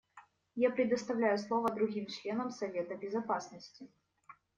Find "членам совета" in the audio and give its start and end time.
2.07-2.95